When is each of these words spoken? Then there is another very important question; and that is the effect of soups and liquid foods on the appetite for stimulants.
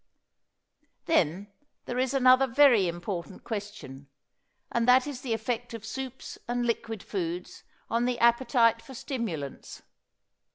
Then 1.05 1.51
there 1.85 1.99
is 1.99 2.15
another 2.15 2.47
very 2.47 2.87
important 2.87 3.43
question; 3.43 4.07
and 4.71 4.87
that 4.87 5.05
is 5.05 5.21
the 5.21 5.31
effect 5.35 5.75
of 5.75 5.85
soups 5.85 6.39
and 6.47 6.65
liquid 6.65 7.03
foods 7.03 7.61
on 7.87 8.05
the 8.05 8.17
appetite 8.17 8.81
for 8.81 8.95
stimulants. 8.95 9.83